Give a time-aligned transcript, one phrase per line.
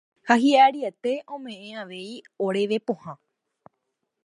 [0.27, 2.17] Ha hi'ariete ome'ẽ avei
[2.47, 3.13] oréve pohã.